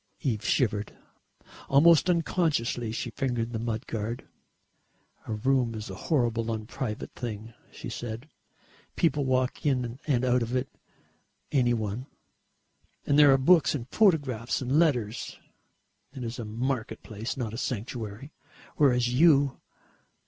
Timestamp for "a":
5.27-5.33, 5.91-6.09, 16.39-16.45, 17.53-17.57